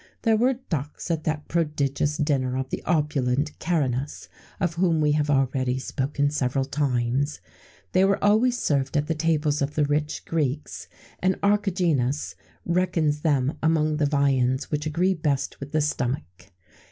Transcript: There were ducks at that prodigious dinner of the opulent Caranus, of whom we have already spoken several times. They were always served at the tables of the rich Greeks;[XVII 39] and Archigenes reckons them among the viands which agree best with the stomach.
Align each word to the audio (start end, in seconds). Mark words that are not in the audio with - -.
There 0.23 0.35
were 0.35 0.53
ducks 0.55 1.11
at 1.11 1.25
that 1.25 1.47
prodigious 1.47 2.17
dinner 2.17 2.57
of 2.57 2.71
the 2.71 2.81
opulent 2.85 3.51
Caranus, 3.59 4.29
of 4.59 4.73
whom 4.73 4.99
we 4.99 5.11
have 5.11 5.29
already 5.29 5.77
spoken 5.77 6.31
several 6.31 6.65
times. 6.65 7.39
They 7.91 8.03
were 8.03 8.23
always 8.23 8.57
served 8.57 8.97
at 8.97 9.05
the 9.05 9.13
tables 9.13 9.61
of 9.61 9.75
the 9.75 9.85
rich 9.85 10.25
Greeks;[XVII 10.25 11.33
39] 11.33 11.39
and 11.39 11.41
Archigenes 11.43 12.35
reckons 12.65 13.21
them 13.21 13.59
among 13.61 13.97
the 13.97 14.07
viands 14.07 14.71
which 14.71 14.87
agree 14.87 15.13
best 15.13 15.59
with 15.59 15.71
the 15.71 15.81
stomach. 15.81 16.47